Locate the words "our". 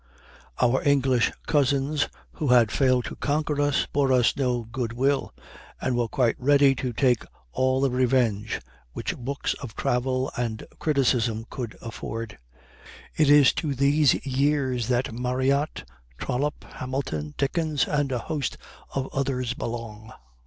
0.59-0.81